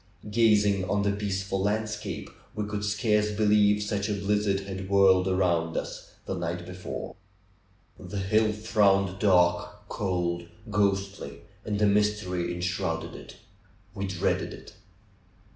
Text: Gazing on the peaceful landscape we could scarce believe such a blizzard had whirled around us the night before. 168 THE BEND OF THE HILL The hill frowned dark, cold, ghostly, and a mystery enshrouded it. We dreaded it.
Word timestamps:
Gazing 0.31 0.89
on 0.89 1.03
the 1.03 1.11
peaceful 1.11 1.61
landscape 1.61 2.31
we 2.55 2.65
could 2.65 2.83
scarce 2.83 3.29
believe 3.29 3.83
such 3.83 4.09
a 4.09 4.15
blizzard 4.15 4.61
had 4.61 4.89
whirled 4.89 5.27
around 5.27 5.77
us 5.77 6.13
the 6.25 6.33
night 6.33 6.65
before. 6.65 7.15
168 7.97 8.01
THE 8.01 8.07
BEND 8.07 8.07
OF 8.07 8.09
THE 8.09 8.17
HILL 8.17 8.47
The 8.51 8.57
hill 8.57 8.63
frowned 8.65 9.19
dark, 9.19 9.87
cold, 9.89 10.47
ghostly, 10.71 11.41
and 11.63 11.79
a 11.79 11.85
mystery 11.85 12.51
enshrouded 12.51 13.13
it. 13.13 13.35
We 13.93 14.07
dreaded 14.07 14.53
it. 14.55 14.73